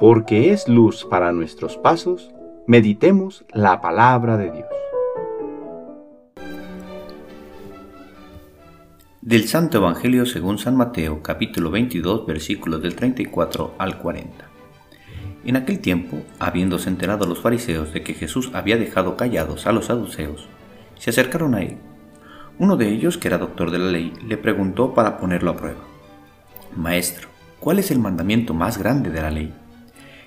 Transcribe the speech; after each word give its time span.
porque 0.00 0.50
es 0.50 0.66
luz 0.66 1.04
para 1.04 1.30
nuestros 1.30 1.76
pasos, 1.76 2.30
meditemos 2.66 3.44
la 3.52 3.82
palabra 3.82 4.38
de 4.38 4.50
Dios. 4.50 4.66
Del 9.20 9.46
Santo 9.46 9.76
Evangelio 9.76 10.24
según 10.24 10.56
San 10.56 10.74
Mateo, 10.74 11.22
capítulo 11.22 11.70
22, 11.70 12.24
versículos 12.24 12.80
del 12.80 12.96
34 12.96 13.74
al 13.76 13.98
40. 13.98 14.46
En 15.44 15.56
aquel 15.56 15.80
tiempo, 15.80 16.22
habiéndose 16.38 16.88
enterado 16.88 17.26
los 17.26 17.40
fariseos 17.40 17.92
de 17.92 18.02
que 18.02 18.14
Jesús 18.14 18.50
había 18.54 18.78
dejado 18.78 19.18
callados 19.18 19.66
a 19.66 19.72
los 19.72 19.86
saduceos, 19.86 20.48
se 20.96 21.10
acercaron 21.10 21.54
a 21.54 21.60
él. 21.60 21.76
Uno 22.58 22.78
de 22.78 22.88
ellos, 22.88 23.18
que 23.18 23.28
era 23.28 23.36
doctor 23.36 23.70
de 23.70 23.78
la 23.78 23.90
ley, 23.90 24.14
le 24.26 24.38
preguntó 24.38 24.94
para 24.94 25.18
ponerlo 25.18 25.50
a 25.50 25.56
prueba. 25.58 25.80
Maestro, 26.74 27.28
¿cuál 27.58 27.78
es 27.78 27.90
el 27.90 27.98
mandamiento 27.98 28.54
más 28.54 28.78
grande 28.78 29.10
de 29.10 29.20
la 29.20 29.30
ley? 29.30 29.59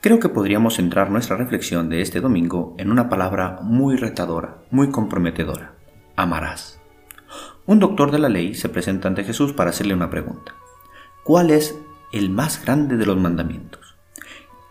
Creo 0.00 0.20
que 0.20 0.28
podríamos 0.28 0.76
centrar 0.76 1.10
nuestra 1.10 1.36
reflexión 1.36 1.88
de 1.88 2.02
este 2.02 2.20
domingo 2.20 2.76
en 2.78 2.92
una 2.92 3.08
palabra 3.08 3.58
muy 3.62 3.96
retadora, 3.96 4.58
muy 4.70 4.92
comprometedora. 4.92 5.74
Amarás. 6.14 6.80
Un 7.66 7.80
doctor 7.80 8.12
de 8.12 8.20
la 8.20 8.28
ley 8.28 8.54
se 8.54 8.68
presenta 8.68 9.08
ante 9.08 9.24
Jesús 9.24 9.52
para 9.52 9.70
hacerle 9.70 9.94
una 9.94 10.08
pregunta. 10.08 10.54
¿Cuál 11.24 11.50
es 11.50 11.76
el 12.12 12.30
más 12.30 12.64
grande 12.64 12.96
de 12.96 13.06
los 13.06 13.16
mandamientos? 13.16 13.96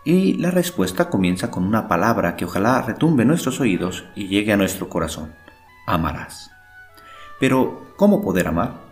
Y 0.02 0.32
la 0.38 0.50
respuesta 0.50 1.10
comienza 1.10 1.50
con 1.50 1.64
una 1.64 1.88
palabra 1.88 2.34
que 2.34 2.46
ojalá 2.46 2.80
retumbe 2.80 3.26
nuestros 3.26 3.60
oídos 3.60 4.06
y 4.14 4.28
llegue 4.28 4.54
a 4.54 4.56
nuestro 4.56 4.88
corazón. 4.88 5.34
Amarás. 5.86 6.50
Pero, 7.38 7.92
¿cómo 7.96 8.22
poder 8.22 8.48
amar? 8.48 8.87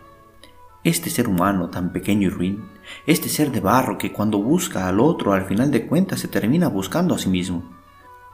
Este 0.86 1.10
ser 1.10 1.26
humano 1.26 1.68
tan 1.68 1.90
pequeño 1.90 2.28
y 2.28 2.30
ruin, 2.30 2.64
este 3.08 3.28
ser 3.28 3.50
de 3.50 3.58
barro 3.58 3.98
que 3.98 4.12
cuando 4.12 4.38
busca 4.38 4.86
al 4.86 5.00
otro 5.00 5.32
al 5.32 5.44
final 5.46 5.72
de 5.72 5.84
cuentas 5.84 6.20
se 6.20 6.28
termina 6.28 6.68
buscando 6.68 7.16
a 7.16 7.18
sí 7.18 7.28
mismo, 7.28 7.68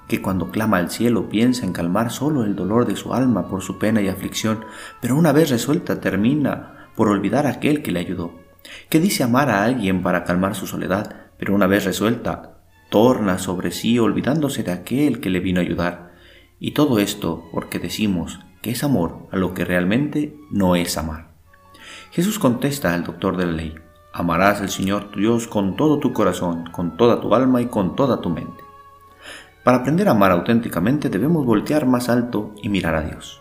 que 0.06 0.20
cuando 0.20 0.50
clama 0.50 0.77
al 0.77 0.91
cielo 0.91 1.31
piensa 1.31 1.64
en 1.64 1.72
calmar 1.72 2.11
solo 2.11 2.44
el 2.44 2.55
dolor 2.55 2.84
de 2.84 2.94
su 2.94 3.14
alma 3.14 3.48
por 3.48 3.62
su 3.62 3.78
pena 3.78 4.03
y 4.03 4.09
aflicción, 4.09 4.67
pero 5.00 5.17
una 5.17 5.33
vez 5.33 5.48
resuelta 5.48 5.98
termina 5.98 6.91
por 6.94 7.09
olvidar 7.09 7.47
a 7.47 7.53
aquel 7.53 7.83
que 7.83 7.91
le 7.91 8.00
ayudó, 8.00 8.34
que 8.91 9.00
dice 9.00 9.22
amar 9.22 9.48
a 9.48 9.64
alguien 9.64 10.03
para 10.03 10.25
calmar 10.25 10.55
su 10.55 10.66
soledad, 10.66 11.31
pero 11.39 11.55
una 11.55 11.66
vez 11.66 11.87
resuelta 11.87 12.59
torna 12.91 13.39
sobre 13.39 13.70
sí 13.70 13.98
olvidándose 13.98 14.62
de 14.62 14.72
aquel 14.72 15.20
que 15.20 15.31
le 15.31 15.41
vino 15.41 15.61
a 15.61 15.62
ayudar. 15.62 16.12
Y 16.61 16.72
todo 16.72 16.98
esto 16.98 17.48
porque 17.50 17.78
decimos 17.78 18.41
que 18.61 18.72
es 18.72 18.84
amor 18.84 19.27
a 19.33 19.39
lo 19.39 19.55
que 19.55 19.64
realmente 19.64 20.37
no 20.50 20.77
es 20.77 20.98
amar. 20.98 21.31
Jesús 22.12 22.38
contesta 22.38 22.92
al 22.92 23.05
doctor 23.05 23.38
de 23.38 23.46
la 23.46 23.52
ley, 23.52 23.74
amarás 24.12 24.60
al 24.60 24.68
Señor 24.68 25.10
tu 25.10 25.20
Dios 25.20 25.46
con 25.48 25.77
todo 25.77 25.98
tu 25.98 26.12
corazón, 26.12 26.69
con 26.70 26.98
toda 26.98 27.22
tu 27.22 27.34
alma 27.34 27.62
y 27.62 27.66
con 27.69 27.96
toda 27.96 28.20
tu 28.20 28.28
mente. 28.28 28.62
Para 29.64 29.78
aprender 29.78 30.08
a 30.08 30.10
amar 30.10 30.30
auténticamente 30.30 31.08
debemos 31.08 31.46
voltear 31.46 31.86
más 31.86 32.10
alto 32.10 32.54
y 32.62 32.69
mirar 32.69 32.97
a 32.97 33.00
Dios. 33.00 33.41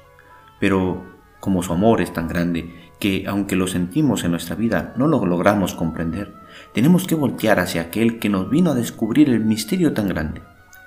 Pero 0.62 1.04
como 1.42 1.64
su 1.64 1.74
amor 1.74 2.00
es 2.00 2.14
tan 2.14 2.30
grande 2.30 2.94
que, 2.98 3.26
aunque 3.28 3.58
lo 3.58 3.68
sentimos 3.68 4.24
en 4.24 4.32
nuestra 4.32 4.56
vida, 4.56 4.94
no 4.96 5.06
lo 5.06 5.26
logramos 5.26 5.74
comprender, 5.74 6.34
tenemos 6.74 7.08
que 7.08 7.16
voltear 7.16 7.60
hacia 7.60 7.82
aquel 7.82 8.20
que 8.20 8.30
nos 8.30 8.50
vino 8.50 8.72
a 8.72 8.76
descubrir 8.76 9.28
el 9.28 9.42
misterio 9.42 9.92
tan 9.92 10.08
grande, 10.08 10.44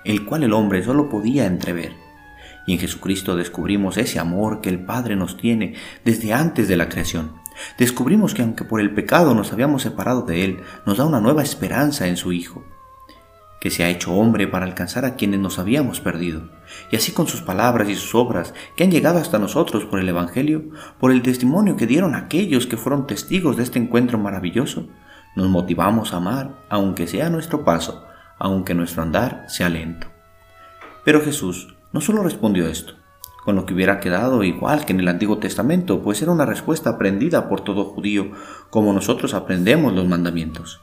el 0.07 0.25
cual 0.25 0.43
el 0.43 0.55
hombre 0.55 0.83
solo 0.83 1.11
podía 1.11 1.45
entrever. 1.45 1.93
Y 2.67 2.73
en 2.73 2.79
Jesucristo 2.79 3.37
descubrimos 3.37 3.99
ese 3.99 4.19
amor 4.19 4.63
que 4.63 4.71
el 4.71 4.83
Padre 4.87 5.17
nos 5.17 5.37
tiene 5.37 5.75
desde 6.03 6.33
antes 6.33 6.67
de 6.67 6.79
la 6.79 6.89
creación. 6.89 7.44
Descubrimos 7.79 8.35
que 8.35 8.43
aunque 8.43 8.65
por 8.65 8.81
el 8.81 8.95
pecado 8.95 9.35
nos 9.35 9.53
habíamos 9.53 9.83
separado 9.83 10.23
de 10.23 10.45
Él, 10.45 10.61
nos 10.87 10.99
da 10.99 11.05
una 11.05 11.21
nueva 11.21 11.43
esperanza 11.43 12.07
en 12.07 12.17
su 12.17 12.33
Hijo 12.33 12.65
que 13.65 13.71
se 13.71 13.83
ha 13.83 13.89
hecho 13.89 14.13
hombre 14.13 14.47
para 14.47 14.67
alcanzar 14.67 15.07
a 15.07 15.15
quienes 15.15 15.41
nos 15.41 15.59
habíamos 15.59 15.99
perdido, 15.99 16.51
y 16.91 16.97
así 16.97 17.13
con 17.13 17.27
sus 17.27 17.41
palabras 17.41 17.89
y 17.89 17.95
sus 17.95 18.15
obras 18.15 18.53
que 18.77 18.85
han 18.85 18.91
llegado 18.91 19.19
hasta 19.19 19.39
nosotros 19.39 19.87
por 19.87 20.01
el 20.01 20.09
Evangelio, 20.11 20.65
por 21.01 21.11
el 21.11 21.23
testimonio 21.23 21.75
que 21.75 21.87
dieron 21.87 22.15
aquellos 22.15 22.67
que 22.67 22.77
fueron 22.77 23.07
testigos 23.07 23.57
de 23.57 23.63
este 23.63 23.79
encuentro 23.79 24.19
maravilloso, 24.19 24.87
nos 25.35 25.49
motivamos 25.49 26.13
a 26.13 26.19
amar, 26.19 26.63
aunque 26.69 27.07
sea 27.07 27.31
nuestro 27.31 27.65
paso, 27.65 28.05
aunque 28.39 28.75
nuestro 28.75 29.03
andar 29.03 29.47
sea 29.49 29.71
lento. 29.71 30.09
Pero 31.03 31.23
Jesús 31.23 31.75
no 31.91 32.03
solo 32.03 32.23
respondió 32.23 32.69
esto, 32.69 32.97
con 33.45 33.57
lo 33.57 33.67
que 33.67 33.75
hubiera 33.75 34.01
quedado 34.01 34.43
igual 34.43 34.85
que 34.85 34.93
en 34.93 35.01
el 35.01 35.09
Antiguo 35.09 35.39
Testamento, 35.39 36.03
pues 36.03 36.23
era 36.23 36.33
una 36.33 36.47
respuesta 36.47 36.91
aprendida 36.91 37.49
por 37.49 37.61
todo 37.61 37.85
judío, 37.85 38.33
como 38.71 38.93
nosotros 38.93 39.35
aprendemos 39.35 39.93
los 39.93 40.09
mandamientos. 40.09 40.81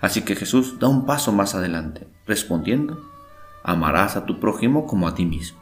Así 0.00 0.22
que 0.22 0.36
Jesús 0.36 0.78
da 0.78 0.88
un 0.88 1.06
paso 1.06 1.32
más 1.32 1.54
adelante, 1.54 2.06
respondiendo, 2.26 3.00
amarás 3.62 4.16
a 4.16 4.26
tu 4.26 4.40
prójimo 4.40 4.86
como 4.86 5.08
a 5.08 5.14
ti 5.14 5.24
mismo. 5.24 5.60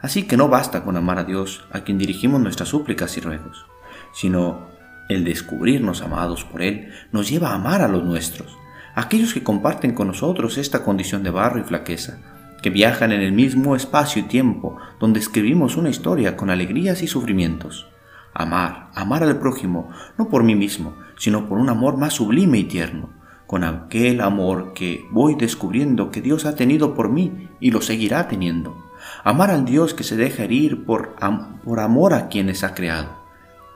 Así 0.00 0.24
que 0.24 0.36
no 0.36 0.48
basta 0.48 0.84
con 0.84 0.96
amar 0.96 1.18
a 1.18 1.24
Dios, 1.24 1.64
a 1.72 1.80
quien 1.80 1.98
dirigimos 1.98 2.40
nuestras 2.40 2.68
súplicas 2.68 3.16
y 3.16 3.20
ruegos, 3.20 3.66
sino 4.12 4.68
el 5.08 5.24
descubrirnos 5.24 6.02
amados 6.02 6.44
por 6.44 6.62
Él 6.62 6.92
nos 7.12 7.28
lleva 7.30 7.50
a 7.50 7.54
amar 7.54 7.82
a 7.82 7.88
los 7.88 8.04
nuestros, 8.04 8.56
aquellos 8.94 9.32
que 9.32 9.42
comparten 9.42 9.94
con 9.94 10.08
nosotros 10.08 10.58
esta 10.58 10.84
condición 10.84 11.22
de 11.22 11.30
barro 11.30 11.58
y 11.60 11.64
flaqueza, 11.64 12.18
que 12.62 12.70
viajan 12.70 13.12
en 13.12 13.20
el 13.20 13.32
mismo 13.32 13.76
espacio 13.76 14.22
y 14.22 14.26
tiempo 14.26 14.76
donde 14.98 15.20
escribimos 15.20 15.76
una 15.76 15.90
historia 15.90 16.36
con 16.36 16.50
alegrías 16.50 17.02
y 17.02 17.06
sufrimientos. 17.06 17.88
Amar, 18.34 18.90
amar 18.94 19.22
al 19.22 19.38
prójimo, 19.38 19.90
no 20.16 20.28
por 20.28 20.44
mí 20.44 20.54
mismo, 20.54 20.94
sino 21.16 21.48
por 21.48 21.58
un 21.58 21.68
amor 21.68 21.96
más 21.96 22.14
sublime 22.14 22.58
y 22.58 22.64
tierno, 22.64 23.10
con 23.46 23.64
aquel 23.64 24.20
amor 24.20 24.72
que 24.74 25.04
voy 25.10 25.34
descubriendo 25.34 26.10
que 26.10 26.20
Dios 26.20 26.44
ha 26.44 26.54
tenido 26.54 26.94
por 26.94 27.10
mí 27.10 27.48
y 27.60 27.70
lo 27.70 27.80
seguirá 27.80 28.28
teniendo. 28.28 28.76
Amar 29.24 29.50
al 29.50 29.64
Dios 29.64 29.94
que 29.94 30.04
se 30.04 30.16
deja 30.16 30.44
herir 30.44 30.84
por, 30.84 31.16
por 31.64 31.80
amor 31.80 32.14
a 32.14 32.28
quienes 32.28 32.64
ha 32.64 32.74
creado 32.74 33.16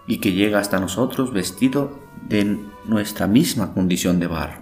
y 0.07 0.19
que 0.19 0.33
llega 0.33 0.59
hasta 0.59 0.81
nosotros 0.81 1.33
vestido 1.33 2.01
de 2.29 2.59
nuestra 2.85 3.27
misma 3.27 3.73
condición 3.73 4.19
de 4.21 4.27
barro. 4.27 4.62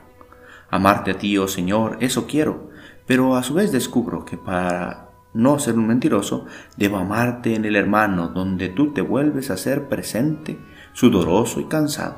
Amarte 0.71 1.11
a 1.13 1.19
ti, 1.19 1.37
oh 1.37 1.49
Señor, 1.49 1.97
eso 2.01 2.27
quiero, 2.27 2.71
pero 3.07 3.37
a 3.37 3.43
su 3.43 3.55
vez 3.55 3.73
descubro 3.73 4.25
que 4.25 4.37
para 4.37 5.11
no 5.33 5.59
ser 5.59 5.77
un 5.77 5.87
mentiroso, 5.87 6.47
debo 6.77 6.99
amarte 6.99 7.55
en 7.55 7.65
el 7.65 7.77
hermano 7.77 8.29
donde 8.29 8.69
tú 8.69 8.93
te 8.93 9.01
vuelves 9.01 9.51
a 9.51 9.57
ser 9.57 9.89
presente, 9.89 10.59
sudoroso 10.93 11.61
y 11.61 11.65
cansado. 11.65 12.17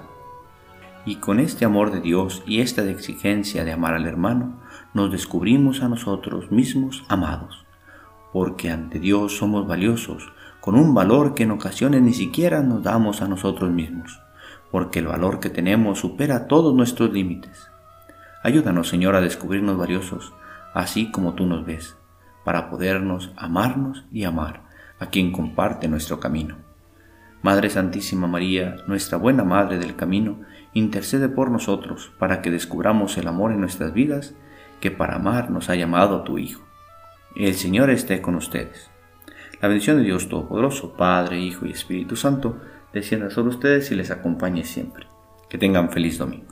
Y 1.05 1.17
con 1.17 1.41
este 1.41 1.65
amor 1.65 1.91
de 1.91 2.01
Dios 2.01 2.43
y 2.47 2.61
esta 2.61 2.89
exigencia 2.89 3.65
de 3.65 3.73
amar 3.73 3.95
al 3.95 4.07
hermano, 4.07 4.61
nos 4.95 5.11
descubrimos 5.11 5.83
a 5.83 5.89
nosotros 5.89 6.51
mismos 6.51 7.05
amados, 7.09 7.65
porque 8.33 8.71
ante 8.71 8.99
Dios 8.99 9.37
somos 9.37 9.67
valiosos, 9.67 10.33
con 10.61 10.77
un 10.77 10.95
valor 10.95 11.35
que 11.35 11.43
en 11.43 11.51
ocasiones 11.51 12.03
ni 12.03 12.15
siquiera 12.15 12.63
nos 12.63 12.83
damos 12.83 13.21
a 13.21 13.29
nosotros 13.29 13.71
mismos, 13.71 14.21
porque 14.71 15.01
el 15.01 15.09
valor 15.09 15.41
que 15.41 15.51
tenemos 15.51 15.99
supera 15.99 16.47
todos 16.47 16.75
nuestros 16.75 17.13
límites. 17.13 17.72
Ayúdanos, 18.43 18.89
Señor, 18.89 19.15
a 19.15 19.21
descubrirnos 19.21 19.79
valiosos, 19.79 20.33
así 20.75 21.11
como 21.11 21.35
tú 21.35 21.47
nos 21.47 21.65
ves, 21.65 21.97
para 22.45 22.71
podernos 22.71 23.33
amarnos 23.37 24.05
y 24.11 24.25
amar 24.25 24.63
a 24.99 25.07
quien 25.07 25.31
comparte 25.31 25.89
nuestro 25.89 26.19
camino. 26.19 26.57
Madre 27.43 27.71
Santísima 27.71 28.27
María, 28.27 28.77
nuestra 28.87 29.19
buena 29.19 29.43
Madre 29.43 29.79
del 29.79 29.97
Camino, 29.97 30.41
intercede 30.75 31.29
por 31.29 31.51
nosotros 31.51 32.13
para 32.19 32.41
que 32.41 32.51
descubramos 32.51 33.19
el 33.19 33.27
amor 33.27 33.53
en 33.53 33.61
nuestras 33.61 33.93
vidas 33.93 34.35
que 34.81 34.91
para 34.91 35.17
amar 35.17 35.51
nos 35.51 35.69
ha 35.69 35.75
llamado 35.75 36.23
tu 36.23 36.39
Hijo. 36.39 36.63
El 37.35 37.55
Señor 37.55 37.91
esté 37.91 38.23
con 38.23 38.35
ustedes. 38.35 38.91
La 39.61 39.69
bendición 39.69 39.97
de 39.97 40.05
Dios 40.05 40.29
Todopoderoso, 40.29 40.95
Padre, 40.95 41.41
Hijo 41.41 41.67
y 41.67 41.71
Espíritu 41.71 42.17
Santo, 42.17 42.61
descienda 42.93 43.31
sobre 43.31 43.51
ustedes 43.51 43.91
y 43.91 43.95
les 43.95 44.11
acompañe 44.11 44.65
siempre. 44.65 45.07
Que 45.49 45.59
tengan 45.59 45.91
feliz 45.91 46.19
domingo. 46.19 46.52